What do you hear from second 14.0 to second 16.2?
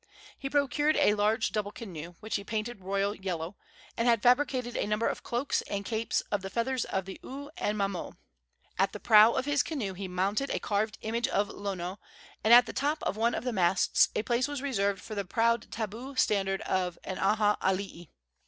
a place was reserved for the proud tabu